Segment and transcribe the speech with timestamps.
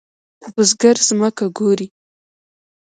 [0.53, 1.87] بزګر زمکه کوري.